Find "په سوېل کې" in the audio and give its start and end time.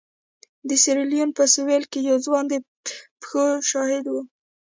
1.37-1.99